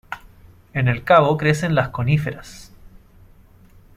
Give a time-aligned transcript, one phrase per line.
[0.73, 2.73] En el cabo crecen las coníferas.